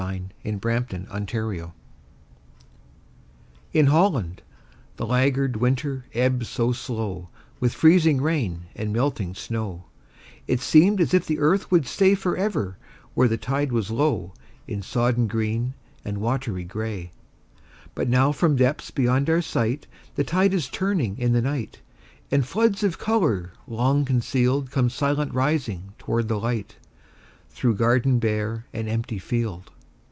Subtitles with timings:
[0.01, 1.69] FLOOD TIDE OF FLOWERS
[3.71, 4.41] IN HOLLAND
[4.95, 9.83] The laggard winter ebbed so slow With freezing rain and melting snow,
[10.47, 12.79] It seemed as if the earth would stay Forever
[13.13, 14.33] where the tide was low,
[14.67, 17.11] In sodden green and watery gray.
[17.93, 21.79] But now from depths beyond our sight, The tide is turning in the night,
[22.31, 26.77] And floods of color long concealed Come silent rising toward the light,
[27.51, 29.69] Through garden bare and empty field.